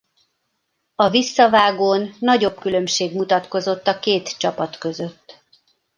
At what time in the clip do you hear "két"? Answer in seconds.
3.99-4.37